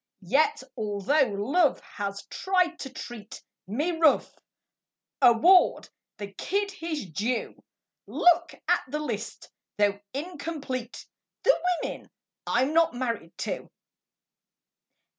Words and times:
Yet 0.25 0.63
although 0.75 1.27
Love 1.37 1.79
has 1.81 2.23
tried 2.25 2.79
to 2.79 2.89
treat 2.89 3.39
Me 3.67 3.91
rough, 3.91 4.33
award 5.21 5.89
the 6.17 6.31
kid 6.31 6.71
his 6.71 7.05
due. 7.05 7.63
Look 8.07 8.55
at 8.67 8.83
the 8.87 8.97
list, 8.97 9.51
though 9.77 9.99
incomplete: 10.11 11.05
The 11.43 11.55
women 11.83 12.09
I'm 12.47 12.73
not 12.73 12.95
married 12.95 13.37
to. 13.45 13.69